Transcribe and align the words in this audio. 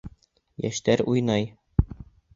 Йәштәр 0.65 1.05
уйнай! 1.13 1.47